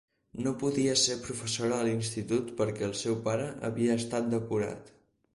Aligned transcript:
No 0.45 0.51
podia 0.61 0.93
ser 1.01 1.17
professora 1.25 1.75
a 1.75 1.83
l'institut 1.87 2.49
perquè 2.61 2.85
el 2.87 2.95
seu 3.01 3.19
pare 3.27 3.45
havia 3.69 3.99
estat 4.05 4.33
depurat. 4.33 4.91